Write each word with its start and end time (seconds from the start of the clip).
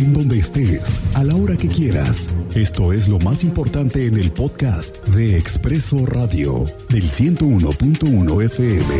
en 0.00 0.14
donde 0.14 0.38
estés, 0.38 1.00
a 1.14 1.24
la 1.24 1.36
hora 1.36 1.56
que 1.56 1.68
quieras. 1.68 2.30
Esto 2.54 2.92
es 2.92 3.06
lo 3.06 3.18
más 3.18 3.44
importante 3.44 4.06
en 4.06 4.16
el 4.16 4.32
podcast 4.32 5.04
de 5.08 5.36
Expreso 5.36 6.06
Radio 6.06 6.64
del 6.88 7.04
101.1 7.04 8.44
FM. 8.44 8.94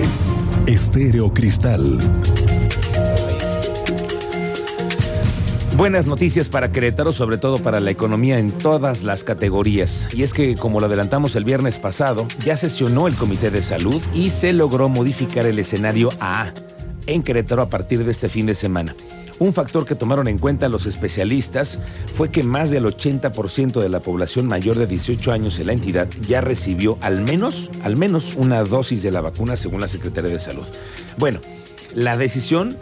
Estéreo 0.67 1.33
Cristal. 1.33 1.99
Buenas 5.79 6.07
noticias 6.07 6.51
para 6.51 6.71
Querétaro, 6.71 7.13
sobre 7.13 7.39
todo 7.39 7.59
para 7.61 7.81
la 7.81 7.91
economía 7.91 8.39
en 8.39 8.53
todas 8.53 9.03
las 9.03 9.25
categorías. 9.25 10.07
Y 10.13 10.23
es 10.23 10.35
que, 10.35 10.55
como 10.55 10.81
lo 10.81 10.87
adelantamos 10.87 11.35
el 11.35 11.45
viernes 11.45 11.79
pasado, 11.79 12.29
ya 12.45 12.59
sesionó 12.59 13.07
el 13.07 13.15
Comité 13.15 13.51
de 13.51 13.63
Salud 13.63 14.03
y 14.13 14.29
se 14.29 14.53
logró 14.53 14.91
modificar 14.91 15.47
el 15.47 15.59
escenario 15.59 16.11
A 16.21 16.53
en 17.07 17.23
Querétaro 17.23 17.63
a 17.63 17.71
partir 17.71 18.05
de 18.05 18.11
este 18.11 18.29
fin 18.29 18.45
de 18.45 18.55
semana. 18.55 18.95
Un 19.41 19.55
factor 19.55 19.87
que 19.87 19.95
tomaron 19.95 20.29
en 20.29 20.39
cuenta 20.39 20.69
los 20.69 20.85
especialistas 20.85 21.79
fue 22.15 22.31
que 22.31 22.43
más 22.43 22.71
del 22.71 22.85
80% 22.85 23.81
de 23.81 23.89
la 23.89 24.01
población 24.01 24.47
mayor 24.47 24.77
de 24.77 24.87
18 24.87 25.33
años 25.33 25.59
en 25.59 25.69
la 25.69 25.73
entidad 25.73 26.09
ya 26.29 26.43
recibió 26.43 26.99
al 27.01 27.23
menos, 27.23 27.71
al 27.83 27.97
menos 27.97 28.35
una 28.37 28.63
dosis 28.63 29.03
de 29.03 29.11
la 29.11 29.23
vacuna 29.23 29.57
según 29.57 29.81
la 29.81 29.89
Secretaría 29.89 30.31
de 30.31 30.39
Salud. 30.39 30.67
Bueno, 31.17 31.41
la 31.95 32.19
decisión 32.19 32.77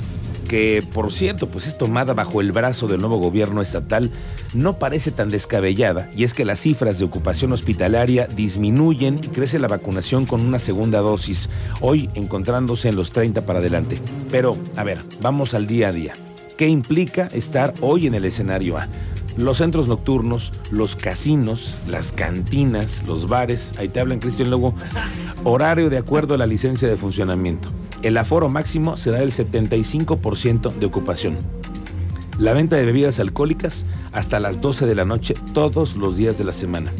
que 0.48 0.82
por 0.92 1.12
cierto 1.12 1.48
pues 1.48 1.68
es 1.68 1.78
tomada 1.78 2.12
bajo 2.12 2.40
el 2.40 2.50
brazo 2.50 2.88
del 2.88 2.98
nuevo 2.98 3.18
gobierno 3.18 3.62
estatal, 3.62 4.10
no 4.52 4.80
parece 4.80 5.12
tan 5.12 5.30
descabellada 5.30 6.10
y 6.16 6.24
es 6.24 6.34
que 6.34 6.44
las 6.44 6.58
cifras 6.58 6.98
de 6.98 7.04
ocupación 7.04 7.52
hospitalaria 7.52 8.26
disminuyen 8.26 9.20
y 9.22 9.28
crece 9.28 9.60
la 9.60 9.68
vacunación 9.68 10.26
con 10.26 10.40
una 10.40 10.58
segunda 10.58 10.98
dosis, 10.98 11.50
hoy 11.80 12.10
encontrándose 12.14 12.88
en 12.88 12.96
los 12.96 13.12
30 13.12 13.42
para 13.42 13.60
adelante. 13.60 14.00
Pero, 14.30 14.56
a 14.74 14.82
ver, 14.82 14.98
vamos 15.20 15.54
al 15.54 15.68
día 15.68 15.88
a 15.88 15.92
día. 15.92 16.14
¿Qué 16.58 16.66
implica 16.66 17.28
estar 17.28 17.72
hoy 17.80 18.08
en 18.08 18.14
el 18.14 18.24
escenario 18.24 18.78
A? 18.78 18.88
Los 19.36 19.58
centros 19.58 19.86
nocturnos, 19.86 20.52
los 20.72 20.96
casinos, 20.96 21.76
las 21.86 22.10
cantinas, 22.10 23.06
los 23.06 23.28
bares, 23.28 23.74
ahí 23.78 23.88
te 23.88 24.00
hablan 24.00 24.18
Cristian 24.18 24.50
Luego, 24.50 24.74
horario 25.44 25.88
de 25.88 25.98
acuerdo 25.98 26.34
a 26.34 26.36
la 26.36 26.48
licencia 26.48 26.88
de 26.88 26.96
funcionamiento. 26.96 27.68
El 28.02 28.16
aforo 28.16 28.48
máximo 28.48 28.96
será 28.96 29.20
del 29.20 29.30
75% 29.30 30.74
de 30.74 30.86
ocupación. 30.86 31.36
La 32.40 32.54
venta 32.54 32.74
de 32.74 32.86
bebidas 32.86 33.20
alcohólicas 33.20 33.86
hasta 34.10 34.40
las 34.40 34.60
12 34.60 34.86
de 34.86 34.96
la 34.96 35.04
noche 35.04 35.34
todos 35.54 35.94
los 35.94 36.16
días 36.16 36.38
de 36.38 36.44
la 36.44 36.52
semana. 36.52 36.90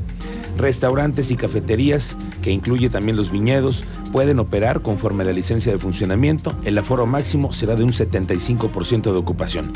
Restaurantes 0.59 1.31
y 1.31 1.37
cafeterías, 1.37 2.17
que 2.43 2.51
incluye 2.51 2.91
también 2.91 3.17
los 3.17 3.31
viñedos, 3.31 3.85
pueden 4.13 4.41
operar 4.41 4.83
conforme 4.83 5.23
a 5.23 5.27
la 5.27 5.33
licencia 5.33 5.71
de 5.71 5.79
funcionamiento. 5.79 6.53
El 6.65 6.77
aforo 6.77 7.07
máximo 7.07 7.53
será 7.53 7.77
de 7.77 7.85
un 7.85 7.93
75% 7.93 9.13
de 9.13 9.19
ocupación. 9.19 9.73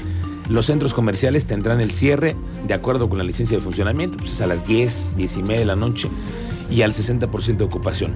Los 0.48 0.66
centros 0.66 0.92
comerciales 0.92 1.46
tendrán 1.46 1.80
el 1.80 1.92
cierre 1.92 2.34
de 2.66 2.74
acuerdo 2.74 3.08
con 3.08 3.18
la 3.18 3.24
licencia 3.24 3.56
de 3.56 3.62
funcionamiento, 3.62 4.18
pues 4.18 4.32
es 4.32 4.40
a 4.40 4.48
las 4.48 4.66
10, 4.66 5.14
10 5.16 5.36
y 5.36 5.42
media 5.42 5.60
de 5.60 5.66
la 5.66 5.76
noche 5.76 6.10
y 6.68 6.82
al 6.82 6.92
60% 6.92 7.58
de 7.58 7.64
ocupación. 7.64 8.12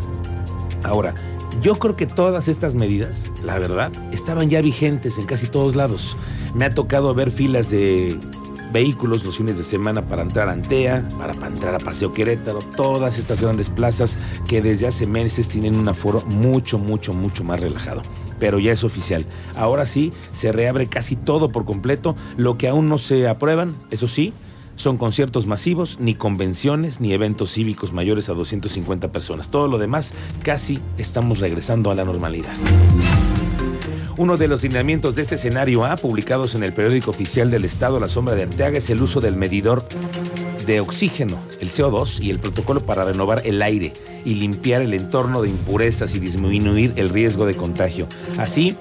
Ahora, 0.82 1.14
yo 1.62 1.76
creo 1.76 1.94
que 1.94 2.06
todas 2.06 2.48
estas 2.48 2.74
medidas, 2.74 3.30
la 3.44 3.60
verdad, 3.60 3.92
estaban 4.12 4.50
ya 4.50 4.60
vigentes 4.60 5.18
en 5.18 5.26
casi 5.26 5.46
todos 5.46 5.76
lados. 5.76 6.16
Me 6.54 6.64
ha 6.64 6.74
tocado 6.74 7.14
ver 7.14 7.30
filas 7.30 7.70
de 7.70 8.18
vehículos 8.76 9.24
los 9.24 9.38
fines 9.38 9.56
de 9.56 9.64
semana 9.64 10.06
para 10.06 10.20
entrar 10.20 10.50
a 10.50 10.52
Antea, 10.52 11.08
para, 11.16 11.32
entrar 11.46 11.74
a 11.74 11.78
Paseo 11.78 12.12
Querétaro, 12.12 12.58
todas 12.58 13.18
estas 13.18 13.40
grandes 13.40 13.70
plazas 13.70 14.18
que 14.46 14.60
desde 14.60 14.86
hace 14.86 15.06
meses 15.06 15.48
tienen 15.48 15.76
un 15.76 15.88
aforo 15.88 16.20
mucho, 16.26 16.76
mucho, 16.76 17.14
mucho 17.14 17.42
más 17.42 17.58
relajado. 17.58 18.02
Pero 18.38 18.58
ya 18.58 18.72
es 18.72 18.84
oficial. 18.84 19.24
Ahora 19.54 19.86
sí, 19.86 20.12
se 20.32 20.52
reabre 20.52 20.88
casi 20.88 21.16
todo 21.16 21.48
por 21.48 21.64
completo. 21.64 22.16
Lo 22.36 22.58
que 22.58 22.68
aún 22.68 22.86
no 22.86 22.98
se 22.98 23.26
aprueban, 23.26 23.74
eso 23.90 24.08
sí, 24.08 24.34
son 24.74 24.98
conciertos 24.98 25.46
masivos, 25.46 25.96
ni 25.98 26.14
convenciones, 26.14 27.00
ni 27.00 27.14
eventos 27.14 27.54
cívicos 27.54 27.94
mayores 27.94 28.28
a 28.28 28.34
250 28.34 29.10
personas. 29.10 29.48
Todo 29.48 29.68
lo 29.68 29.78
demás 29.78 30.12
casi 30.42 30.80
estamos 30.98 31.38
regresando 31.38 31.90
a 31.90 31.94
la 31.94 32.04
normalidad. 32.04 32.52
Uno 34.18 34.38
de 34.38 34.48
los 34.48 34.62
lineamientos 34.62 35.14
de 35.14 35.22
este 35.22 35.34
escenario 35.34 35.84
A, 35.84 35.96
publicados 35.96 36.54
en 36.54 36.62
el 36.62 36.72
periódico 36.72 37.10
oficial 37.10 37.50
del 37.50 37.66
Estado 37.66 38.00
La 38.00 38.08
Sombra 38.08 38.34
de 38.34 38.44
Arteaga, 38.44 38.78
es 38.78 38.88
el 38.88 39.02
uso 39.02 39.20
del 39.20 39.36
medidor 39.36 39.84
de 40.64 40.80
oxígeno, 40.80 41.38
el 41.60 41.68
CO2, 41.68 42.22
y 42.22 42.30
el 42.30 42.38
protocolo 42.38 42.80
para 42.80 43.04
renovar 43.04 43.42
el 43.44 43.60
aire 43.60 43.92
y 44.24 44.36
limpiar 44.36 44.80
el 44.80 44.94
entorno 44.94 45.42
de 45.42 45.50
impurezas 45.50 46.14
y 46.14 46.18
disminuir 46.18 46.94
el 46.96 47.10
riesgo 47.10 47.44
de 47.44 47.54
contagio. 47.56 48.08
Así, 48.38 48.74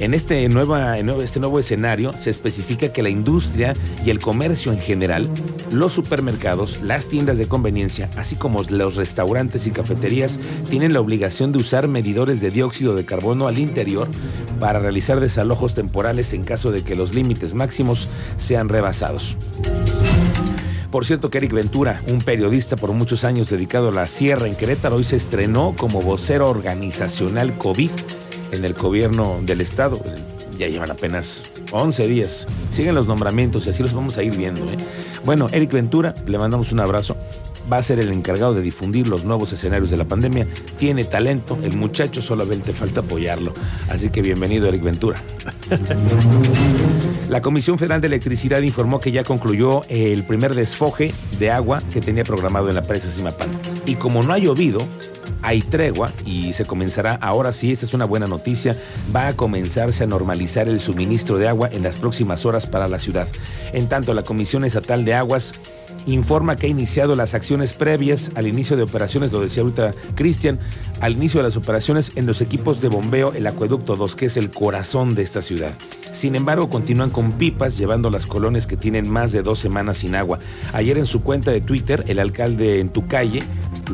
en 0.00 0.12
este, 0.12 0.46
nueva, 0.50 0.98
este 0.98 1.40
nuevo 1.40 1.58
escenario 1.58 2.12
se 2.12 2.28
especifica 2.28 2.92
que 2.92 3.02
la 3.02 3.08
industria 3.08 3.72
y 4.04 4.10
el 4.10 4.18
comercio 4.18 4.70
en 4.70 4.80
general, 4.80 5.30
los 5.74 5.92
supermercados, 5.92 6.80
las 6.82 7.08
tiendas 7.08 7.38
de 7.38 7.46
conveniencia, 7.46 8.08
así 8.16 8.36
como 8.36 8.62
los 8.68 8.96
restaurantes 8.96 9.66
y 9.66 9.70
cafeterías, 9.70 10.38
tienen 10.70 10.92
la 10.92 11.00
obligación 11.00 11.52
de 11.52 11.58
usar 11.58 11.88
medidores 11.88 12.40
de 12.40 12.50
dióxido 12.50 12.94
de 12.94 13.04
carbono 13.04 13.46
al 13.46 13.58
interior 13.58 14.08
para 14.60 14.78
realizar 14.78 15.20
desalojos 15.20 15.74
temporales 15.74 16.32
en 16.32 16.44
caso 16.44 16.72
de 16.72 16.82
que 16.82 16.94
los 16.94 17.14
límites 17.14 17.54
máximos 17.54 18.08
sean 18.36 18.68
rebasados. 18.68 19.36
Por 20.90 21.04
cierto 21.04 21.28
que 21.28 21.38
Eric 21.38 21.52
Ventura, 21.52 22.00
un 22.06 22.20
periodista 22.20 22.76
por 22.76 22.92
muchos 22.92 23.24
años 23.24 23.50
dedicado 23.50 23.88
a 23.88 23.92
la 23.92 24.06
sierra 24.06 24.46
en 24.46 24.54
Querétaro, 24.54 24.96
hoy 24.96 25.04
se 25.04 25.16
estrenó 25.16 25.74
como 25.76 26.00
vocero 26.00 26.48
organizacional 26.48 27.58
COVID 27.58 27.90
en 28.52 28.64
el 28.64 28.74
gobierno 28.74 29.40
del 29.42 29.60
estado. 29.60 30.00
Ya 30.56 30.68
llevan 30.68 30.92
apenas 30.92 31.50
11 31.72 32.06
días. 32.06 32.46
Siguen 32.72 32.94
los 32.94 33.06
nombramientos 33.06 33.66
y 33.66 33.70
así 33.70 33.82
los 33.82 33.92
vamos 33.92 34.18
a 34.18 34.22
ir 34.22 34.36
viendo. 34.36 34.64
¿eh? 34.64 34.76
Bueno, 35.24 35.46
Eric 35.52 35.72
Ventura, 35.72 36.14
le 36.26 36.38
mandamos 36.38 36.72
un 36.72 36.80
abrazo. 36.80 37.16
Va 37.72 37.78
a 37.78 37.82
ser 37.82 37.98
el 37.98 38.12
encargado 38.12 38.52
de 38.52 38.60
difundir 38.60 39.08
los 39.08 39.24
nuevos 39.24 39.52
escenarios 39.52 39.88
de 39.88 39.96
la 39.96 40.04
pandemia. 40.04 40.46
Tiene 40.76 41.04
talento, 41.04 41.56
el 41.62 41.76
muchacho 41.76 42.20
solamente 42.20 42.72
falta 42.72 43.00
apoyarlo. 43.00 43.54
Así 43.88 44.10
que 44.10 44.20
bienvenido, 44.20 44.68
Eric 44.68 44.82
Ventura. 44.82 45.22
La 47.30 47.40
Comisión 47.40 47.78
Federal 47.78 48.02
de 48.02 48.08
Electricidad 48.08 48.60
informó 48.60 49.00
que 49.00 49.12
ya 49.12 49.24
concluyó 49.24 49.80
el 49.88 50.24
primer 50.24 50.54
desfoje 50.54 51.14
de 51.38 51.50
agua 51.50 51.80
que 51.92 52.02
tenía 52.02 52.22
programado 52.22 52.68
en 52.68 52.74
la 52.74 52.82
presa 52.82 53.10
Simapán. 53.10 53.48
Y 53.86 53.94
como 53.94 54.22
no 54.22 54.34
ha 54.34 54.38
llovido, 54.38 54.80
hay 55.44 55.60
tregua 55.60 56.10
y 56.24 56.54
se 56.54 56.64
comenzará, 56.64 57.14
ahora 57.16 57.52
sí, 57.52 57.70
esta 57.70 57.84
es 57.84 57.92
una 57.92 58.06
buena 58.06 58.26
noticia, 58.26 58.76
va 59.14 59.28
a 59.28 59.36
comenzarse 59.36 60.02
a 60.02 60.06
normalizar 60.06 60.68
el 60.70 60.80
suministro 60.80 61.36
de 61.36 61.48
agua 61.48 61.68
en 61.70 61.82
las 61.82 61.98
próximas 61.98 62.46
horas 62.46 62.66
para 62.66 62.88
la 62.88 62.98
ciudad. 62.98 63.28
En 63.74 63.88
tanto, 63.88 64.14
la 64.14 64.22
Comisión 64.22 64.64
Estatal 64.64 65.04
de 65.04 65.12
Aguas 65.12 65.52
informa 66.06 66.56
que 66.56 66.66
ha 66.66 66.70
iniciado 66.70 67.14
las 67.14 67.34
acciones 67.34 67.72
previas 67.72 68.30
al 68.34 68.46
inicio 68.46 68.76
de 68.76 68.82
operaciones, 68.82 69.32
lo 69.32 69.40
decía 69.40 69.62
ahorita 69.62 69.92
Cristian, 70.14 70.58
al 71.00 71.12
inicio 71.12 71.40
de 71.40 71.48
las 71.48 71.56
operaciones 71.56 72.12
en 72.16 72.26
los 72.26 72.40
equipos 72.40 72.80
de 72.80 72.88
bombeo, 72.88 73.32
el 73.34 73.46
acueducto 73.46 73.96
2, 73.96 74.16
que 74.16 74.26
es 74.26 74.36
el 74.36 74.50
corazón 74.50 75.14
de 75.14 75.22
esta 75.22 75.42
ciudad. 75.42 75.72
Sin 76.12 76.36
embargo, 76.36 76.70
continúan 76.70 77.10
con 77.10 77.32
pipas 77.32 77.76
llevando 77.76 78.08
las 78.08 78.26
colonias 78.26 78.66
que 78.66 78.76
tienen 78.76 79.10
más 79.10 79.32
de 79.32 79.42
dos 79.42 79.58
semanas 79.58 79.98
sin 79.98 80.14
agua. 80.14 80.38
Ayer 80.72 80.96
en 80.96 81.06
su 81.06 81.22
cuenta 81.22 81.50
de 81.50 81.60
Twitter, 81.60 82.04
el 82.06 82.20
alcalde 82.20 82.78
en 82.78 82.88
tu 82.88 83.08
calle, 83.08 83.42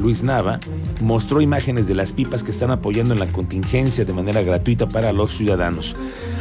Luis 0.00 0.22
Nava, 0.22 0.58
mostró 1.00 1.40
imágenes 1.40 1.86
de 1.86 1.94
las 1.94 2.12
pipas 2.12 2.42
que 2.42 2.50
están 2.50 2.70
apoyando 2.70 3.14
en 3.14 3.20
la 3.20 3.26
contingencia 3.26 4.04
de 4.04 4.12
manera 4.12 4.42
gratuita 4.42 4.88
para 4.88 5.12
los 5.12 5.36
ciudadanos. 5.36 5.94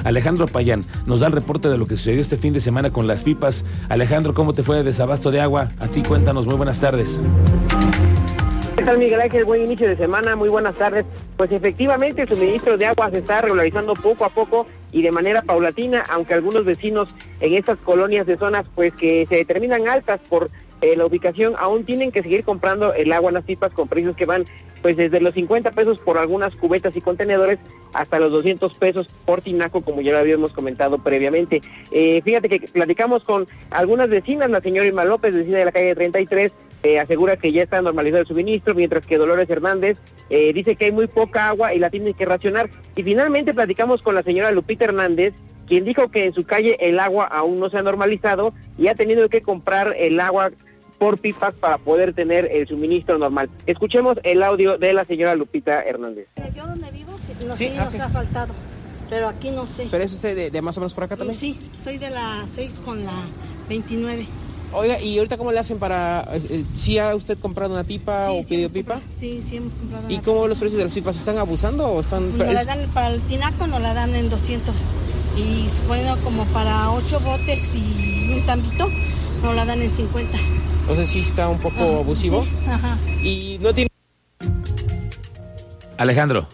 Alejandro 0.03 0.47
Payán 0.47 0.85
nos 1.05 1.19
da 1.19 1.27
el 1.27 1.33
reporte 1.33 1.67
de 1.69 1.77
lo 1.77 1.85
que 1.85 1.97
sucedió 1.97 2.21
este 2.21 2.37
fin 2.37 2.53
de 2.53 2.61
semana 2.61 2.91
con 2.91 3.05
las 3.05 3.23
pipas. 3.23 3.65
Alejandro, 3.89 4.33
¿cómo 4.33 4.53
te 4.53 4.63
fue 4.63 4.77
de 4.77 4.83
desabasto 4.83 5.29
de 5.29 5.41
agua? 5.41 5.67
A 5.79 5.87
ti 5.87 6.01
cuéntanos, 6.01 6.45
muy 6.45 6.55
buenas 6.55 6.79
tardes. 6.79 7.19
¿Qué 8.77 8.85
tal 8.85 8.97
Miguel 8.97 9.19
Ángel? 9.19 9.43
Buen 9.43 9.61
inicio 9.61 9.89
de 9.89 9.97
semana, 9.97 10.37
muy 10.37 10.47
buenas 10.47 10.75
tardes. 10.75 11.05
Pues 11.35 11.51
efectivamente 11.51 12.21
el 12.21 12.29
suministro 12.29 12.77
de 12.77 12.85
agua 12.85 13.09
se 13.11 13.19
está 13.19 13.41
regularizando 13.41 13.93
poco 13.93 14.23
a 14.23 14.29
poco 14.29 14.67
y 14.93 15.01
de 15.01 15.11
manera 15.11 15.41
paulatina, 15.41 16.03
aunque 16.09 16.33
algunos 16.33 16.63
vecinos 16.63 17.13
en 17.41 17.55
estas 17.55 17.77
colonias 17.79 18.25
de 18.25 18.37
zonas 18.37 18.67
pues 18.73 18.93
que 18.93 19.25
se 19.27 19.35
determinan 19.35 19.87
altas 19.89 20.21
por 20.29 20.49
eh, 20.81 20.95
la 20.95 21.05
ubicación 21.05 21.55
aún 21.57 21.83
tienen 21.83 22.11
que 22.11 22.21
seguir 22.21 22.43
comprando 22.43 22.93
el 22.93 23.11
agua 23.11 23.29
en 23.29 23.35
las 23.35 23.43
pipas 23.43 23.71
con 23.71 23.87
precios 23.87 24.15
que 24.15 24.25
van 24.25 24.45
pues 24.81 24.97
desde 24.97 25.19
los 25.19 25.33
50 25.33 25.71
pesos 25.71 25.99
por 25.99 26.17
algunas 26.17 26.55
cubetas 26.55 26.95
y 26.95 27.01
contenedores 27.01 27.59
hasta 27.93 28.19
los 28.19 28.31
200 28.31 28.77
pesos 28.77 29.07
por 29.25 29.41
tinaco 29.41 29.81
como 29.81 30.01
ya 30.01 30.13
lo 30.13 30.19
habíamos 30.19 30.53
comentado 30.53 30.97
previamente. 30.99 31.61
Eh, 31.91 32.21
fíjate 32.23 32.49
que 32.49 32.59
platicamos 32.67 33.23
con 33.23 33.47
algunas 33.71 34.09
vecinas, 34.09 34.49
la 34.49 34.61
señora 34.61 34.87
Irma 34.87 35.05
López, 35.05 35.35
vecina 35.35 35.59
de 35.59 35.65
la 35.65 35.71
calle 35.71 35.95
33, 35.95 36.53
eh, 36.83 36.99
asegura 36.99 37.35
que 37.35 37.51
ya 37.51 37.63
está 37.63 37.81
normalizado 37.81 38.21
el 38.21 38.27
suministro, 38.27 38.73
mientras 38.73 39.05
que 39.05 39.17
Dolores 39.17 39.49
Hernández 39.49 39.97
eh, 40.29 40.53
dice 40.53 40.75
que 40.75 40.85
hay 40.85 40.91
muy 40.91 41.07
poca 41.07 41.49
agua 41.49 41.73
y 41.73 41.79
la 41.79 41.89
tienen 41.89 42.13
que 42.13 42.25
racionar. 42.25 42.69
Y 42.95 43.03
finalmente 43.03 43.53
platicamos 43.53 44.01
con 44.01 44.15
la 44.15 44.23
señora 44.23 44.51
Lupita 44.51 44.85
Hernández, 44.85 45.33
quien 45.67 45.83
dijo 45.83 46.09
que 46.09 46.25
en 46.25 46.33
su 46.33 46.45
calle 46.45 46.77
el 46.79 46.99
agua 46.99 47.25
aún 47.25 47.59
no 47.59 47.69
se 47.69 47.77
ha 47.77 47.83
normalizado 47.83 48.53
y 48.77 48.87
ha 48.87 48.95
tenido 48.95 49.29
que 49.29 49.41
comprar 49.41 49.93
el 49.97 50.19
agua 50.19 50.51
por 50.99 51.17
pipas 51.17 51.53
para 51.55 51.77
poder 51.77 52.13
tener 52.13 52.49
el 52.51 52.67
suministro 52.67 53.17
normal. 53.17 53.49
Escuchemos 53.65 54.17
el 54.23 54.43
audio 54.43 54.77
de 54.77 54.93
la 54.93 55.05
señora 55.05 55.33
Lupita 55.33 55.81
Hernández. 55.81 56.27
Yo 56.53 56.67
donde 56.67 56.91
vivo, 56.91 57.13
no, 57.47 57.55
sí, 57.55 57.69
nos 57.69 57.95
ha 57.95 58.09
faltado. 58.09 58.53
pero 59.09 59.29
aquí 59.29 59.49
no 59.49 59.65
sé. 59.65 59.87
¿Pero 59.89 60.03
es 60.03 60.13
usted 60.13 60.51
de, 60.51 60.61
más 60.61 60.77
o 60.77 60.81
menos 60.81 60.93
por 60.93 61.05
acá 61.05 61.15
también? 61.15 61.39
Sí, 61.39 61.57
soy 61.81 61.97
de 61.97 62.09
la 62.09 62.45
6 62.53 62.81
con 62.83 63.05
la 63.05 63.13
29. 63.69 64.27
Oiga, 64.71 65.01
¿y 65.01 65.17
ahorita 65.17 65.37
cómo 65.37 65.51
le 65.51 65.57
hacen 65.57 65.79
para... 65.79 66.27
Eh, 66.31 66.63
¿Si 66.75 66.99
ha 66.99 67.15
usted 67.15 67.39
comprado 67.39 67.73
una 67.73 67.83
pipa 67.83 68.29
o 68.29 68.43
pedido 68.43 68.69
pipa? 68.69 69.01
sí, 69.17 69.43
sí 69.47 69.57
hemos 69.57 69.73
comprado 69.73 70.07
¿Y 70.11 70.19
cómo 70.19 70.47
los 70.47 70.59
precios 70.59 70.77
de 70.77 70.83
las 70.83 70.93
pipas? 70.93 71.17
¿Están 71.17 71.39
abusando 71.39 71.87
o 71.87 72.01
están...? 72.01 72.37
Nos 72.37 72.47
la 72.53 72.65
dan, 72.65 72.87
para 72.93 73.07
el 73.07 73.21
tinaco 73.21 73.65
nos 73.65 73.81
la 73.81 73.95
dan 73.95 74.13
en 74.13 74.29
200. 74.29 74.75
Y 75.37 75.67
bueno, 75.87 76.17
como 76.23 76.45
para 76.47 76.91
8 76.91 77.19
botes 77.19 77.75
y 77.75 78.31
un 78.31 78.45
tambito, 78.45 78.89
nos 79.41 79.55
la 79.55 79.65
dan 79.65 79.81
en 79.81 79.89
50. 79.89 80.37
Entonces 80.89 81.09
sí 81.09 81.19
está 81.19 81.47
un 81.47 81.59
poco 81.59 81.99
abusivo. 81.99 82.41
Sí, 82.41 82.49
ajá. 82.67 82.97
Y 83.21 83.59
no 83.61 83.71
tiene... 83.75 83.89
Alejandro. 85.97 86.47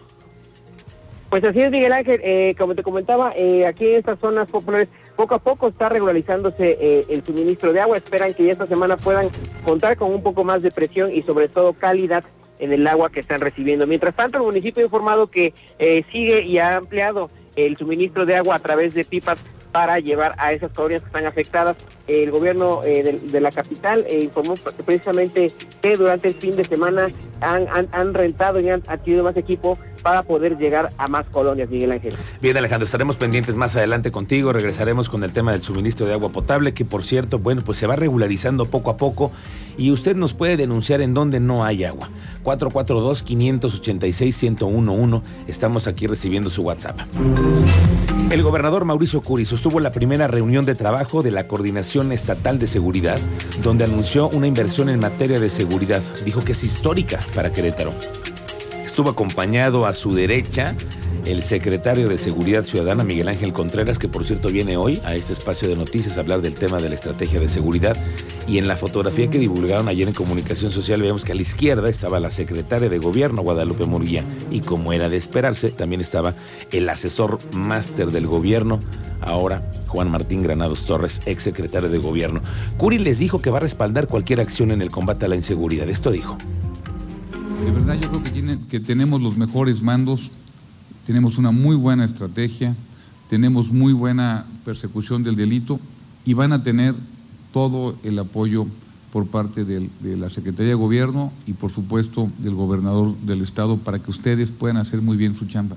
Pues 1.30 1.42
así 1.42 1.62
es, 1.62 1.70
Miguel 1.70 1.94
Ángel. 1.94 2.20
Eh, 2.22 2.54
como 2.58 2.74
te 2.74 2.82
comentaba, 2.82 3.32
eh, 3.34 3.64
aquí 3.64 3.88
en 3.88 3.96
estas 3.96 4.18
zonas 4.18 4.46
populares 4.46 4.88
poco 5.16 5.36
a 5.36 5.38
poco 5.38 5.68
está 5.68 5.88
regularizándose 5.88 6.76
eh, 6.78 7.06
el 7.08 7.24
suministro 7.24 7.72
de 7.72 7.80
agua. 7.80 7.96
Esperan 7.96 8.34
que 8.34 8.44
ya 8.44 8.52
esta 8.52 8.66
semana 8.66 8.98
puedan 8.98 9.30
contar 9.64 9.96
con 9.96 10.12
un 10.12 10.22
poco 10.22 10.44
más 10.44 10.60
de 10.60 10.70
presión 10.70 11.14
y 11.14 11.22
sobre 11.22 11.48
todo 11.48 11.72
calidad 11.72 12.22
en 12.58 12.74
el 12.74 12.86
agua 12.86 13.08
que 13.08 13.20
están 13.20 13.40
recibiendo. 13.40 13.86
Mientras 13.86 14.14
tanto, 14.14 14.36
el 14.36 14.44
municipio 14.44 14.82
ha 14.82 14.84
informado 14.84 15.28
que 15.28 15.54
eh, 15.78 16.04
sigue 16.12 16.42
y 16.42 16.58
ha 16.58 16.76
ampliado 16.76 17.30
el 17.56 17.78
suministro 17.78 18.26
de 18.26 18.36
agua 18.36 18.56
a 18.56 18.58
través 18.58 18.92
de 18.92 19.06
pipas 19.06 19.42
para 19.76 20.00
llevar 20.00 20.34
a 20.38 20.54
esas 20.54 20.72
colonias 20.72 21.02
que 21.02 21.08
están 21.08 21.26
afectadas. 21.26 21.76
El 22.06 22.30
gobierno 22.30 22.80
eh, 22.82 23.20
de, 23.22 23.40
la 23.42 23.52
capital 23.52 24.06
eh, 24.08 24.22
informó 24.22 24.54
precisamente 24.86 25.52
que 25.82 25.98
durante 25.98 26.28
el 26.28 26.34
fin 26.34 26.56
de 26.56 26.64
semana 26.64 27.10
han, 27.42 27.68
han, 27.68 27.86
han, 27.92 28.14
rentado 28.14 28.58
y 28.58 28.70
han 28.70 28.82
adquirido 28.86 29.22
más 29.22 29.36
equipo 29.36 29.78
para 30.00 30.22
poder 30.22 30.56
llegar 30.56 30.94
a 30.96 31.08
más 31.08 31.26
colonias, 31.26 31.68
Miguel 31.68 31.92
Ángel. 31.92 32.14
Bien, 32.40 32.56
Alejandro, 32.56 32.86
estaremos 32.86 33.16
pendientes 33.16 33.54
más 33.54 33.76
adelante 33.76 34.10
contigo. 34.10 34.54
Regresaremos 34.54 35.10
con 35.10 35.22
el 35.24 35.34
tema 35.34 35.52
del 35.52 35.60
suministro 35.60 36.06
de 36.06 36.14
agua 36.14 36.30
potable, 36.30 36.72
que 36.72 36.86
por 36.86 37.02
cierto, 37.02 37.38
bueno, 37.38 37.60
pues 37.62 37.76
se 37.76 37.86
va 37.86 37.96
regularizando 37.96 38.70
poco 38.70 38.90
a 38.90 38.96
poco 38.96 39.30
y 39.76 39.90
usted 39.90 40.16
nos 40.16 40.32
puede 40.32 40.56
denunciar 40.56 41.02
en 41.02 41.12
donde 41.12 41.38
no 41.38 41.64
hay 41.64 41.84
agua. 41.84 42.08
442-586-1011. 42.44 45.20
Estamos 45.48 45.86
aquí 45.86 46.06
recibiendo 46.06 46.48
su 46.48 46.62
WhatsApp. 46.62 46.98
El 48.30 48.42
gobernador 48.42 48.84
Mauricio 48.84 49.22
Curi 49.22 49.44
sostuvo 49.44 49.78
la 49.78 49.92
primera 49.92 50.26
reunión 50.26 50.66
de 50.66 50.74
trabajo 50.74 51.22
de 51.22 51.30
la 51.30 51.46
Coordinación 51.46 52.10
Estatal 52.10 52.58
de 52.58 52.66
Seguridad, 52.66 53.18
donde 53.62 53.84
anunció 53.84 54.28
una 54.30 54.48
inversión 54.48 54.88
en 54.88 54.98
materia 54.98 55.38
de 55.38 55.48
seguridad. 55.48 56.02
Dijo 56.24 56.40
que 56.40 56.52
es 56.52 56.64
histórica 56.64 57.20
para 57.36 57.52
Querétaro. 57.52 57.92
Estuvo 58.96 59.10
acompañado 59.10 59.84
a 59.84 59.92
su 59.92 60.14
derecha 60.14 60.74
el 61.26 61.42
secretario 61.42 62.08
de 62.08 62.16
Seguridad 62.16 62.62
Ciudadana, 62.62 63.04
Miguel 63.04 63.28
Ángel 63.28 63.52
Contreras, 63.52 63.98
que 63.98 64.08
por 64.08 64.24
cierto 64.24 64.48
viene 64.48 64.78
hoy 64.78 65.02
a 65.04 65.14
este 65.14 65.34
espacio 65.34 65.68
de 65.68 65.76
noticias 65.76 66.16
a 66.16 66.20
hablar 66.20 66.40
del 66.40 66.54
tema 66.54 66.78
de 66.78 66.88
la 66.88 66.94
estrategia 66.94 67.38
de 67.38 67.50
seguridad. 67.50 67.94
Y 68.48 68.56
en 68.56 68.66
la 68.66 68.78
fotografía 68.78 69.28
que 69.28 69.38
divulgaron 69.38 69.88
ayer 69.88 70.08
en 70.08 70.14
Comunicación 70.14 70.70
Social, 70.70 71.02
vemos 71.02 71.26
que 71.26 71.32
a 71.32 71.34
la 71.34 71.42
izquierda 71.42 71.90
estaba 71.90 72.20
la 72.20 72.30
secretaria 72.30 72.88
de 72.88 72.96
Gobierno, 72.96 73.42
Guadalupe 73.42 73.84
Murguía, 73.84 74.24
y 74.50 74.60
como 74.60 74.94
era 74.94 75.10
de 75.10 75.18
esperarse, 75.18 75.68
también 75.68 76.00
estaba 76.00 76.32
el 76.72 76.88
asesor 76.88 77.38
máster 77.52 78.12
del 78.12 78.26
gobierno, 78.26 78.78
ahora 79.20 79.70
Juan 79.88 80.10
Martín 80.10 80.42
Granados 80.42 80.86
Torres, 80.86 81.20
ex 81.26 81.42
secretario 81.42 81.90
de 81.90 81.98
Gobierno. 81.98 82.40
Curi 82.78 82.98
les 82.98 83.18
dijo 83.18 83.42
que 83.42 83.50
va 83.50 83.58
a 83.58 83.60
respaldar 83.60 84.06
cualquier 84.06 84.40
acción 84.40 84.70
en 84.70 84.80
el 84.80 84.90
combate 84.90 85.26
a 85.26 85.28
la 85.28 85.36
inseguridad. 85.36 85.86
Esto 85.86 86.10
dijo. 86.10 86.38
De 87.64 87.70
verdad 87.70 87.94
yo 88.00 88.10
creo 88.10 88.22
que, 88.68 88.80
tenemos 88.80 89.22
los 89.22 89.36
mejores 89.36 89.82
mandos 89.82 90.30
tenemos 91.06 91.38
una 91.38 91.52
muy 91.52 91.76
buena 91.76 92.04
estrategia, 92.04 92.74
tenemos 93.30 93.70
muy 93.70 93.92
buena 93.92 94.44
persecución 94.64 95.22
del 95.22 95.36
delito 95.36 95.78
y 96.24 96.34
van 96.34 96.52
a 96.52 96.64
tener 96.64 96.94
todo 97.52 97.96
el 98.02 98.18
apoyo 98.18 98.66
por 99.12 99.26
parte 99.26 99.64
de 99.64 99.88
la 100.16 100.28
Secretaría 100.28 100.70
de 100.70 100.74
Gobierno 100.74 101.32
y 101.46 101.52
por 101.52 101.70
supuesto 101.70 102.28
del 102.38 102.54
gobernador 102.56 103.16
del 103.18 103.40
estado 103.40 103.78
para 103.78 104.00
que 104.00 104.10
ustedes 104.10 104.50
puedan 104.50 104.78
hacer 104.78 105.00
muy 105.00 105.16
bien 105.16 105.36
su 105.36 105.46
chamba. 105.46 105.76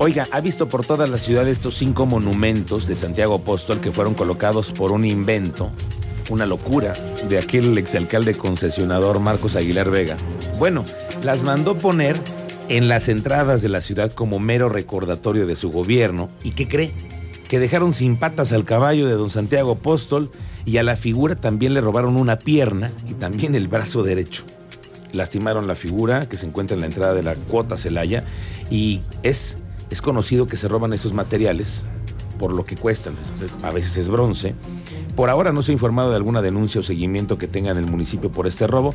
Oiga, 0.00 0.26
¿ha 0.30 0.40
visto 0.40 0.68
por 0.68 0.86
toda 0.86 1.06
la 1.06 1.18
ciudad 1.18 1.46
estos 1.48 1.74
cinco 1.74 2.06
monumentos 2.06 2.86
de 2.86 2.94
Santiago 2.94 3.34
Apóstol 3.34 3.80
que 3.80 3.92
fueron 3.92 4.14
colocados 4.14 4.72
por 4.72 4.92
un 4.92 5.04
invento, 5.04 5.70
una 6.28 6.46
locura, 6.46 6.92
de 7.28 7.38
aquel 7.38 7.76
exalcalde 7.78 8.34
concesionador 8.34 9.20
Marcos 9.20 9.56
Aguilar 9.56 9.90
Vega? 9.90 10.16
Bueno, 10.58 10.84
las 11.22 11.44
mandó 11.44 11.76
poner 11.76 12.16
en 12.68 12.88
las 12.88 13.08
entradas 13.08 13.62
de 13.62 13.68
la 13.68 13.80
ciudad 13.80 14.12
como 14.12 14.38
mero 14.38 14.68
recordatorio 14.68 15.46
de 15.46 15.56
su 15.56 15.70
gobierno. 15.70 16.30
¿Y 16.44 16.52
qué 16.52 16.68
cree? 16.68 16.92
Que 17.48 17.58
dejaron 17.58 17.94
sin 17.94 18.16
patas 18.16 18.52
al 18.52 18.64
caballo 18.64 19.06
de 19.06 19.14
don 19.14 19.30
Santiago 19.30 19.72
Apóstol 19.72 20.30
y 20.66 20.76
a 20.76 20.82
la 20.82 20.96
figura 20.96 21.36
también 21.36 21.72
le 21.72 21.80
robaron 21.80 22.16
una 22.16 22.38
pierna 22.38 22.92
y 23.08 23.14
también 23.14 23.54
el 23.54 23.68
brazo 23.68 24.02
derecho. 24.02 24.44
Lastimaron 25.12 25.66
la 25.66 25.74
figura 25.74 26.28
que 26.28 26.36
se 26.36 26.46
encuentra 26.46 26.74
en 26.74 26.82
la 26.82 26.86
entrada 26.86 27.14
de 27.14 27.22
la 27.22 27.34
cuota 27.34 27.78
Celaya 27.78 28.24
y 28.70 29.00
es, 29.22 29.56
es 29.88 30.02
conocido 30.02 30.46
que 30.46 30.58
se 30.58 30.68
roban 30.68 30.92
estos 30.92 31.14
materiales 31.14 31.86
por 32.38 32.52
lo 32.52 32.64
que 32.64 32.76
cuestan, 32.76 33.14
a 33.62 33.70
veces 33.70 33.96
es 33.96 34.08
bronce. 34.08 34.54
Por 35.16 35.30
ahora 35.30 35.52
no 35.52 35.62
se 35.62 35.72
ha 35.72 35.74
informado 35.74 36.10
de 36.10 36.16
alguna 36.16 36.40
denuncia 36.40 36.80
o 36.80 36.84
seguimiento 36.84 37.38
que 37.38 37.48
tenga 37.48 37.72
en 37.72 37.78
el 37.78 37.86
municipio 37.86 38.30
por 38.30 38.46
este 38.46 38.66
robo. 38.66 38.94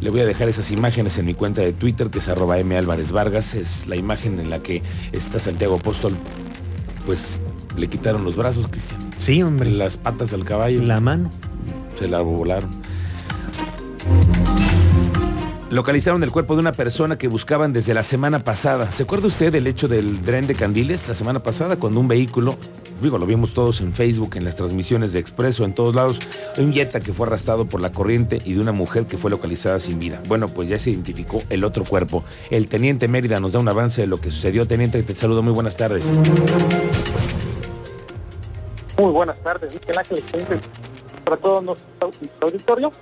Le 0.00 0.10
voy 0.10 0.20
a 0.20 0.26
dejar 0.26 0.48
esas 0.48 0.70
imágenes 0.70 1.16
en 1.18 1.26
mi 1.26 1.34
cuenta 1.34 1.62
de 1.62 1.72
Twitter, 1.72 2.10
que 2.10 2.18
es 2.18 2.28
arroba 2.28 2.58
M 2.58 2.76
Álvarez 2.76 3.12
Vargas. 3.12 3.54
Es 3.54 3.86
la 3.86 3.96
imagen 3.96 4.38
en 4.38 4.50
la 4.50 4.58
que 4.58 4.82
está 5.12 5.38
Santiago 5.38 5.76
Apóstol. 5.76 6.12
Pues 7.06 7.38
le 7.76 7.88
quitaron 7.88 8.24
los 8.24 8.36
brazos, 8.36 8.66
Cristian. 8.68 9.00
Sí, 9.16 9.42
hombre. 9.42 9.70
Las 9.70 9.96
patas 9.96 10.30
del 10.30 10.44
caballo. 10.44 10.82
La 10.82 11.00
mano. 11.00 11.30
Se 11.94 12.08
la 12.08 12.20
volaron. 12.20 12.70
Localizaron 15.70 16.22
el 16.22 16.30
cuerpo 16.30 16.54
de 16.54 16.60
una 16.60 16.72
persona 16.72 17.16
que 17.16 17.28
buscaban 17.28 17.72
desde 17.72 17.94
la 17.94 18.02
semana 18.02 18.40
pasada. 18.40 18.90
¿Se 18.90 19.04
acuerda 19.04 19.28
usted 19.28 19.50
del 19.50 19.66
hecho 19.66 19.88
del 19.88 20.20
tren 20.20 20.46
de 20.46 20.54
Candiles 20.54 21.08
la 21.08 21.14
semana 21.14 21.42
pasada 21.42 21.76
cuando 21.76 21.98
un 21.98 22.08
vehículo, 22.08 22.58
lo 23.10 23.26
vimos 23.26 23.52
todos 23.52 23.80
en 23.80 23.92
Facebook, 23.92 24.36
en 24.36 24.44
las 24.44 24.56
transmisiones 24.56 25.12
de 25.12 25.18
Expreso, 25.18 25.64
en 25.64 25.74
todos 25.74 25.94
lados, 25.94 26.20
un 26.58 26.72
Jetta 26.72 27.00
que 27.00 27.12
fue 27.12 27.26
arrastrado 27.26 27.66
por 27.66 27.80
la 27.80 27.92
corriente 27.92 28.38
y 28.44 28.54
de 28.54 28.60
una 28.60 28.72
mujer 28.72 29.06
que 29.06 29.18
fue 29.18 29.30
localizada 29.30 29.78
sin 29.78 29.98
vida? 29.98 30.22
Bueno, 30.28 30.48
pues 30.48 30.68
ya 30.68 30.78
se 30.78 30.90
identificó 30.90 31.42
el 31.50 31.64
otro 31.64 31.84
cuerpo. 31.84 32.24
El 32.50 32.68
teniente 32.68 33.08
Mérida 33.08 33.40
nos 33.40 33.52
da 33.52 33.58
un 33.58 33.68
avance 33.68 34.00
de 34.00 34.06
lo 34.06 34.20
que 34.20 34.30
sucedió. 34.30 34.66
Teniente, 34.66 35.02
te 35.02 35.14
saludo, 35.14 35.42
muy 35.42 35.52
buenas 35.52 35.76
tardes. 35.76 36.04
Muy 38.96 39.10
buenas 39.10 39.38
tardes, 39.42 39.74
Miguel 39.74 39.98
Ángel, 39.98 40.22
para 41.24 41.36
todo 41.36 41.60
nuestro 41.60 42.10
auditorio. 42.40 42.92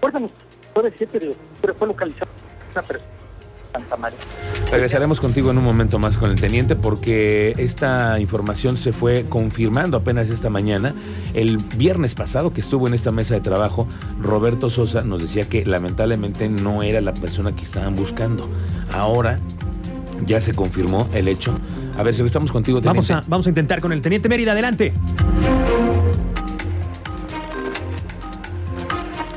Puede 0.00 0.90
decir 0.90 1.08
que 1.08 1.34
fue 1.72 1.88
localizado 1.88 2.30
una 2.72 2.82
persona 2.82 3.15
Santa 3.76 3.96
María. 3.96 4.18
Regresaremos 4.70 5.20
contigo 5.20 5.50
en 5.50 5.58
un 5.58 5.64
momento 5.64 5.98
más 5.98 6.16
con 6.16 6.30
el 6.30 6.40
teniente 6.40 6.76
porque 6.76 7.52
esta 7.58 8.18
información 8.18 8.76
se 8.76 8.92
fue 8.92 9.26
confirmando 9.28 9.98
apenas 9.98 10.30
esta 10.30 10.50
mañana. 10.50 10.94
El 11.34 11.58
viernes 11.76 12.14
pasado 12.14 12.52
que 12.52 12.60
estuvo 12.60 12.88
en 12.88 12.94
esta 12.94 13.12
mesa 13.12 13.34
de 13.34 13.40
trabajo, 13.40 13.86
Roberto 14.20 14.70
Sosa 14.70 15.02
nos 15.02 15.20
decía 15.20 15.48
que 15.48 15.64
lamentablemente 15.66 16.48
no 16.48 16.82
era 16.82 17.00
la 17.00 17.12
persona 17.12 17.54
que 17.54 17.64
estaban 17.64 17.94
buscando. 17.94 18.48
Ahora 18.92 19.38
ya 20.24 20.40
se 20.40 20.54
confirmó 20.54 21.08
el 21.12 21.28
hecho. 21.28 21.54
A 21.98 22.02
ver 22.02 22.14
si 22.14 22.22
estamos 22.22 22.50
contigo, 22.50 22.80
teniente. 22.80 23.12
Vamos 23.12 23.26
a, 23.26 23.28
vamos 23.28 23.46
a 23.46 23.50
intentar 23.50 23.80
con 23.80 23.92
el 23.92 24.00
teniente 24.00 24.28
Mérida, 24.28 24.52
adelante. 24.52 24.92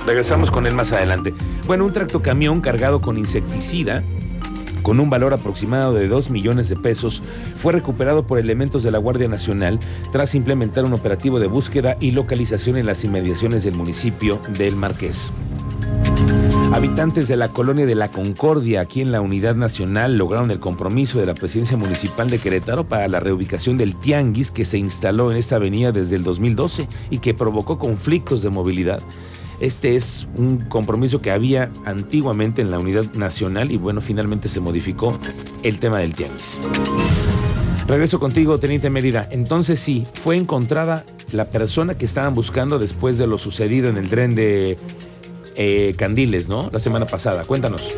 Regresamos 0.05 0.49
con 0.49 0.65
él 0.65 0.73
más 0.73 0.91
adelante. 0.91 1.33
Bueno, 1.67 1.85
un 1.85 1.93
tractocamión 1.93 2.61
cargado 2.61 2.99
con 2.99 3.17
insecticida 3.17 4.03
con 4.89 4.99
un 4.99 5.11
valor 5.11 5.35
aproximado 5.35 5.93
de 5.93 6.07
2 6.07 6.31
millones 6.31 6.67
de 6.67 6.75
pesos, 6.75 7.21
fue 7.57 7.73
recuperado 7.73 8.25
por 8.25 8.39
elementos 8.39 8.81
de 8.81 8.89
la 8.89 8.97
Guardia 8.97 9.27
Nacional 9.27 9.79
tras 10.11 10.33
implementar 10.33 10.83
un 10.83 10.93
operativo 10.93 11.39
de 11.39 11.45
búsqueda 11.45 11.95
y 11.99 12.09
localización 12.09 12.75
en 12.75 12.87
las 12.87 13.03
inmediaciones 13.03 13.63
del 13.63 13.75
municipio 13.75 14.41
del 14.57 14.75
Marqués. 14.75 15.31
Habitantes 16.73 17.27
de 17.27 17.37
la 17.37 17.49
colonia 17.49 17.85
de 17.85 17.93
La 17.93 18.09
Concordia, 18.09 18.81
aquí 18.81 19.01
en 19.01 19.11
la 19.11 19.21
Unidad 19.21 19.53
Nacional, 19.53 20.17
lograron 20.17 20.49
el 20.49 20.59
compromiso 20.59 21.19
de 21.19 21.27
la 21.27 21.35
presidencia 21.35 21.77
municipal 21.77 22.27
de 22.31 22.39
Querétaro 22.39 22.85
para 22.85 23.07
la 23.07 23.19
reubicación 23.19 23.77
del 23.77 23.95
Tianguis 23.95 24.49
que 24.49 24.65
se 24.65 24.79
instaló 24.79 25.29
en 25.29 25.37
esta 25.37 25.57
avenida 25.57 25.91
desde 25.91 26.15
el 26.15 26.23
2012 26.23 26.87
y 27.11 27.19
que 27.19 27.35
provocó 27.35 27.77
conflictos 27.77 28.41
de 28.41 28.49
movilidad. 28.49 29.03
Este 29.59 29.95
es 29.95 30.27
un 30.37 30.59
compromiso 30.59 31.21
que 31.21 31.31
había 31.31 31.69
antiguamente 31.85 32.61
en 32.61 32.71
la 32.71 32.79
unidad 32.79 33.13
nacional 33.15 33.71
y 33.71 33.77
bueno, 33.77 34.01
finalmente 34.01 34.47
se 34.47 34.59
modificó 34.59 35.17
el 35.63 35.79
tema 35.79 35.99
del 35.99 36.13
tianguis. 36.13 36.59
Regreso 37.87 38.19
contigo, 38.19 38.59
Teniente 38.59 38.89
Mérida. 38.89 39.27
Entonces 39.31 39.79
sí, 39.79 40.05
fue 40.13 40.37
encontrada 40.37 41.03
la 41.31 41.45
persona 41.45 41.97
que 41.97 42.05
estaban 42.05 42.35
buscando 42.35 42.79
después 42.79 43.17
de 43.17 43.27
lo 43.27 43.37
sucedido 43.37 43.89
en 43.89 43.97
el 43.97 44.09
tren 44.09 44.35
de 44.35 44.77
eh, 45.55 45.93
Candiles, 45.97 46.47
¿no? 46.47 46.69
La 46.71 46.79
semana 46.79 47.05
pasada. 47.05 47.43
Cuéntanos. 47.43 47.95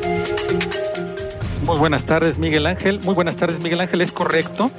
Muy 1.65 1.77
buenas 1.77 2.05
tardes, 2.05 2.37
Miguel 2.37 2.65
Ángel. 2.65 2.99
Muy 3.03 3.13
buenas 3.13 3.35
tardes, 3.35 3.61
Miguel 3.61 3.81
Ángel. 3.81 4.01
Es 4.01 4.11
correcto. 4.11 4.71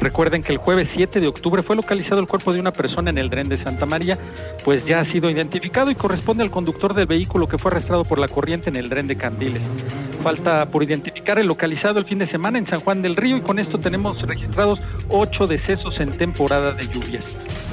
Recuerden 0.00 0.42
que 0.42 0.52
el 0.52 0.58
jueves 0.58 0.88
7 0.94 1.20
de 1.20 1.28
octubre 1.28 1.62
fue 1.62 1.76
localizado 1.76 2.20
el 2.20 2.26
cuerpo 2.26 2.54
de 2.54 2.60
una 2.60 2.72
persona 2.72 3.10
en 3.10 3.18
el 3.18 3.28
dren 3.28 3.50
de 3.50 3.58
Santa 3.58 3.84
María, 3.84 4.18
pues 4.64 4.86
ya 4.86 5.00
ha 5.00 5.04
sido 5.04 5.28
identificado 5.28 5.90
y 5.90 5.94
corresponde 5.94 6.42
al 6.42 6.50
conductor 6.50 6.94
del 6.94 7.06
vehículo 7.06 7.46
que 7.46 7.58
fue 7.58 7.70
arrastrado 7.70 8.04
por 8.04 8.18
la 8.18 8.28
corriente 8.28 8.70
en 8.70 8.76
el 8.76 8.88
dren 8.88 9.06
de 9.06 9.16
Candiles. 9.16 9.60
Falta 10.22 10.70
por 10.70 10.82
identificar 10.82 11.38
el 11.38 11.48
localizado 11.48 11.98
el 11.98 12.06
fin 12.06 12.18
de 12.18 12.28
semana 12.28 12.56
en 12.56 12.66
San 12.66 12.80
Juan 12.80 13.02
del 13.02 13.14
Río 13.14 13.36
y 13.36 13.40
con 13.42 13.58
esto 13.58 13.78
tenemos 13.78 14.22
registrados 14.22 14.80
ocho 15.10 15.46
decesos 15.46 16.00
en 16.00 16.12
temporada 16.12 16.72
de 16.72 16.86
lluvias. 16.88 17.24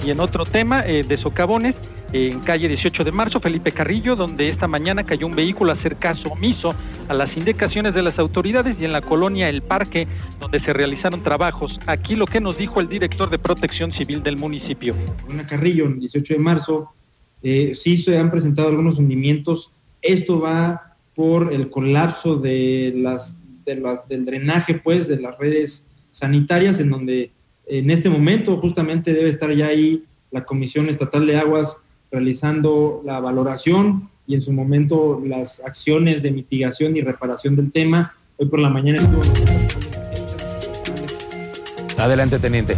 Y 0.06 0.12
en 0.12 0.20
otro 0.20 0.46
tema 0.46 0.86
eh, 0.86 1.03
de 1.03 1.18
socavones, 1.18 1.75
en 2.13 2.39
calle 2.39 2.68
18 2.68 3.03
de 3.03 3.12
marzo, 3.12 3.39
Felipe 3.39 3.72
Carrillo, 3.72 4.15
donde 4.15 4.50
esta 4.50 4.68
mañana 4.68 5.03
cayó 5.03 5.27
un 5.27 5.36
vehículo 5.36 5.72
a 5.72 5.75
hacer 5.75 5.98
caso 5.98 6.29
omiso 6.29 6.74
a 7.08 7.13
las 7.13 7.36
indicaciones 7.36 7.94
de 7.94 8.01
las 8.01 8.18
autoridades 8.18 8.77
y 8.79 8.86
en 8.86 8.94
la 8.94 9.01
colonia 9.01 9.50
El 9.50 9.62
Parque, 9.62 10.08
donde 10.39 10.60
se 10.62 10.74
realizaron 10.74 11.22
trabajos. 11.22 11.79
Aquí 11.86 12.15
lo 12.15 12.25
que 12.25 12.39
nos 12.39 12.58
dijo 12.58 12.79
el 12.79 12.88
director 12.88 13.29
de 13.29 13.38
Protección 13.38 13.91
Civil 13.91 14.24
del 14.24 14.38
municipio. 14.38 14.96
Una 15.27 15.46
Carrillo, 15.46 15.86
el 15.86 16.00
18 16.00 16.34
de 16.34 16.39
marzo, 16.39 16.94
eh, 17.44 17.74
sí 17.75 17.98
se 17.98 18.18
han 18.18 18.32
presentado 18.32 18.70
algunos 18.70 18.98
hundimientos. 19.00 19.74
Esto 20.01 20.39
va 20.39 20.96
por 21.13 21.53
el 21.53 21.70
colapso 21.70 22.38
de 22.38 22.94
las, 22.96 23.41
de 23.65 23.75
las, 23.75 24.08
del 24.08 24.25
drenaje, 24.25 24.75
pues, 24.75 25.08
de 25.08 25.20
las 25.20 25.38
redes 25.38 25.94
sanitarias, 26.10 26.79
en 26.79 26.89
donde 26.89 27.34
en 27.70 27.92
este 27.92 28.10
momento 28.10 28.58
justamente 28.58 29.14
debe 29.14 29.30
estar 29.30 29.54
ya 29.54 29.68
ahí 29.68 30.04
la 30.32 30.44
Comisión 30.44 30.90
Estatal 30.90 31.26
de 31.26 31.38
Aguas 31.38 31.84
realizando 32.12 33.02
la 33.06 33.20
valoración 33.20 34.10
y 34.26 34.36
en 34.36 34.42
su 34.42 34.52
momento 34.52 35.22
las 35.26 35.64
acciones 35.64 36.22
de 36.24 36.32
mitigación 36.32 36.98
y 36.98 37.02
reparación 37.02 37.56
del 37.56 37.72
tema. 37.72 38.16
Hoy 38.38 38.48
por 38.48 38.60
la 38.60 38.70
mañana 38.70 39.00
estuvo... 39.00 39.22
Adelante, 41.98 42.40
teniente. 42.40 42.78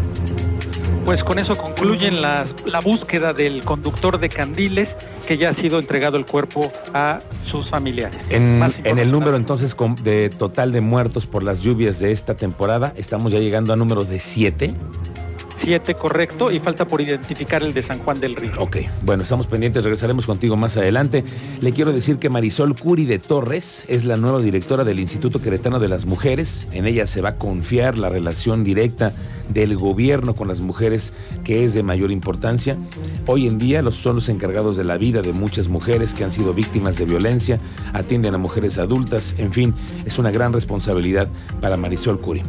Pues 1.05 1.23
con 1.23 1.39
eso 1.39 1.55
concluyen 1.57 2.21
la, 2.21 2.45
la, 2.65 2.79
búsqueda 2.79 3.33
del 3.33 3.63
conductor 3.63 4.19
de 4.19 4.29
Candiles, 4.29 4.89
que 5.31 5.37
ya 5.37 5.51
ha 5.51 5.55
sido 5.55 5.79
entregado 5.79 6.17
el 6.17 6.25
cuerpo 6.25 6.69
a 6.93 7.21
sus 7.49 7.69
familiares. 7.69 8.19
En, 8.29 8.61
en 8.83 8.99
el 8.99 9.11
número 9.13 9.37
entonces 9.37 9.73
de 10.03 10.29
total 10.29 10.73
de 10.73 10.81
muertos 10.81 11.25
por 11.25 11.41
las 11.41 11.61
lluvias 11.61 12.01
de 12.01 12.11
esta 12.11 12.35
temporada, 12.35 12.91
estamos 12.97 13.31
ya 13.31 13.39
llegando 13.39 13.71
a 13.71 13.77
número 13.77 14.03
de 14.03 14.19
siete. 14.19 14.73
7, 15.61 15.93
correcto, 15.95 16.51
y 16.51 16.59
falta 16.59 16.85
por 16.85 17.01
identificar 17.01 17.63
el 17.63 17.73
de 17.73 17.85
San 17.85 17.99
Juan 17.99 18.19
del 18.19 18.35
Río. 18.35 18.53
Ok, 18.59 18.77
bueno, 19.03 19.23
estamos 19.23 19.47
pendientes, 19.47 19.83
regresaremos 19.83 20.25
contigo 20.25 20.57
más 20.57 20.77
adelante. 20.77 21.23
Le 21.61 21.71
quiero 21.71 21.91
decir 21.91 22.17
que 22.17 22.29
Marisol 22.29 22.75
Curi 22.75 23.05
de 23.05 23.19
Torres 23.19 23.85
es 23.87 24.05
la 24.05 24.17
nueva 24.17 24.39
directora 24.41 24.83
del 24.83 24.99
Instituto 24.99 25.41
Queretano 25.41 25.79
de 25.79 25.87
las 25.87 26.05
Mujeres. 26.05 26.67
En 26.71 26.85
ella 26.85 27.05
se 27.05 27.21
va 27.21 27.29
a 27.29 27.35
confiar 27.37 27.97
la 27.97 28.09
relación 28.09 28.63
directa 28.63 29.13
del 29.49 29.75
gobierno 29.77 30.33
con 30.33 30.47
las 30.47 30.61
mujeres, 30.61 31.13
que 31.43 31.63
es 31.63 31.73
de 31.73 31.83
mayor 31.83 32.11
importancia. 32.11 32.77
Hoy 33.27 33.47
en 33.47 33.57
día 33.57 33.81
los, 33.81 33.95
son 33.95 34.15
los 34.15 34.29
encargados 34.29 34.77
de 34.77 34.83
la 34.83 34.97
vida 34.97 35.21
de 35.21 35.33
muchas 35.33 35.67
mujeres 35.67 36.13
que 36.13 36.23
han 36.23 36.31
sido 36.31 36.53
víctimas 36.53 36.97
de 36.97 37.05
violencia, 37.05 37.59
atienden 37.93 38.33
a 38.33 38.37
mujeres 38.37 38.77
adultas, 38.77 39.35
en 39.37 39.51
fin, 39.51 39.73
es 40.05 40.17
una 40.17 40.31
gran 40.31 40.53
responsabilidad 40.53 41.27
para 41.59 41.77
Marisol 41.77 42.19
Curi. 42.19 42.41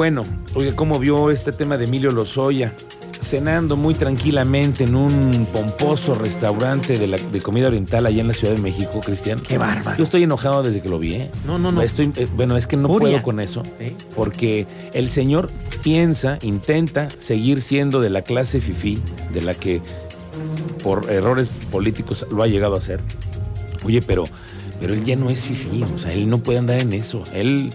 Bueno, 0.00 0.24
oiga, 0.54 0.74
¿cómo 0.74 0.98
vio 0.98 1.30
este 1.30 1.52
tema 1.52 1.76
de 1.76 1.84
Emilio 1.84 2.10
Lozoya? 2.10 2.72
Cenando 3.20 3.76
muy 3.76 3.92
tranquilamente 3.92 4.84
en 4.84 4.94
un 4.94 5.46
pomposo 5.52 6.14
restaurante 6.14 6.98
de, 6.98 7.06
la, 7.06 7.18
de 7.18 7.40
comida 7.42 7.66
oriental 7.66 8.06
allá 8.06 8.22
en 8.22 8.28
la 8.28 8.32
Ciudad 8.32 8.54
de 8.54 8.62
México, 8.62 9.00
Cristian. 9.04 9.40
Qué 9.40 9.58
bárbaro. 9.58 9.98
Yo 9.98 10.02
estoy 10.02 10.22
enojado 10.22 10.62
desde 10.62 10.80
que 10.80 10.88
lo 10.88 10.98
vi, 10.98 11.16
¿eh? 11.16 11.30
No, 11.46 11.58
no, 11.58 11.70
no. 11.70 11.82
Estoy, 11.82 12.12
eh, 12.16 12.26
bueno, 12.34 12.56
es 12.56 12.66
que 12.66 12.78
no 12.78 12.88
Furia. 12.88 13.10
puedo 13.10 13.22
con 13.22 13.40
eso. 13.40 13.62
Sí. 13.78 13.94
Porque 14.16 14.66
el 14.94 15.10
señor 15.10 15.50
piensa, 15.82 16.38
intenta 16.40 17.10
seguir 17.18 17.60
siendo 17.60 18.00
de 18.00 18.08
la 18.08 18.22
clase 18.22 18.62
fifí, 18.62 19.02
de 19.34 19.42
la 19.42 19.52
que 19.52 19.82
por 20.82 21.10
errores 21.10 21.50
políticos 21.70 22.26
lo 22.30 22.42
ha 22.42 22.46
llegado 22.46 22.74
a 22.74 22.78
hacer. 22.78 23.02
Oye, 23.84 24.00
pero, 24.00 24.24
pero 24.80 24.94
él 24.94 25.04
ya 25.04 25.16
no 25.16 25.28
es 25.28 25.42
fifí, 25.42 25.82
o 25.82 25.98
sea, 25.98 26.10
él 26.14 26.30
no 26.30 26.38
puede 26.38 26.58
andar 26.58 26.80
en 26.80 26.94
eso. 26.94 27.22
Él 27.34 27.70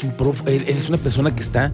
ya 0.00 0.08
es 0.08 0.12
un 0.12 0.16
prof, 0.16 0.42
él, 0.46 0.64
él 0.66 0.76
es 0.76 0.88
una 0.88 0.98
persona 0.98 1.34
que 1.34 1.42
está 1.42 1.72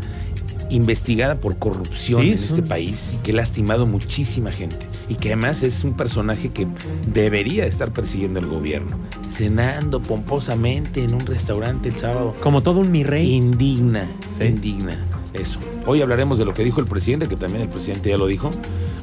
investigada 0.68 1.40
por 1.40 1.59
corrupción 1.59 2.23
Sí, 2.23 2.28
en 2.28 2.35
este 2.35 2.61
país 2.62 3.14
y 3.14 3.23
que 3.23 3.30
ha 3.30 3.37
lastimado 3.37 3.87
muchísima 3.87 4.50
gente. 4.50 4.76
Y 5.09 5.14
que 5.14 5.28
además 5.28 5.62
es 5.62 5.85
un 5.85 5.92
personaje 5.97 6.49
que 6.49 6.66
debería 7.12 7.66
estar 7.66 7.92
persiguiendo 7.92 8.40
el 8.40 8.47
gobierno. 8.47 8.99
Cenando 9.30 10.02
pomposamente 10.02 11.04
en 11.04 11.14
un 11.14 11.25
restaurante 11.25 11.88
el 11.88 11.95
sábado. 11.95 12.35
Como 12.42 12.62
todo 12.62 12.80
un 12.80 12.90
mi 12.90 13.04
rey. 13.04 13.33
Indigna, 13.35 14.09
Sí. 14.37 14.47
indigna. 14.47 14.99
Eso. 15.33 15.61
Hoy 15.87 16.02
hablaremos 16.02 16.38
de 16.38 16.45
lo 16.45 16.52
que 16.54 16.64
dijo 16.64 16.80
el 16.80 16.87
presidente, 16.88 17.28
que 17.28 17.37
también 17.37 17.62
el 17.62 17.68
presidente 17.68 18.09
ya 18.09 18.16
lo 18.18 18.26
dijo. 18.26 18.50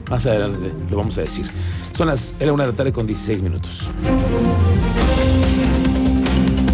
Más 0.09 0.25
adelante 0.25 0.73
lo 0.89 0.97
vamos 0.97 1.17
a 1.17 1.21
decir. 1.21 1.45
Son 1.95 2.07
las, 2.07 2.33
era 2.41 2.51
una 2.51 2.63
de 2.65 2.71
la 2.71 2.75
tarde 2.75 2.91
con 2.91 3.07
16 3.07 3.41
minutos. 3.41 3.87